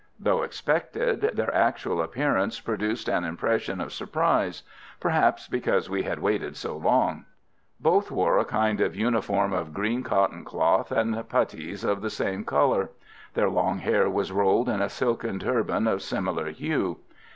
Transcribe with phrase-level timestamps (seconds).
[0.19, 4.63] Though expected, their actual appearance produced an impression of surprise;
[4.99, 7.25] perhaps because we had waited so long.
[7.79, 12.45] Both wore a kind of uniform of green cotton cloth, and putties of the same
[12.45, 12.89] colour.
[13.35, 16.97] Their long hair was rolled in a silken turban of similar hue.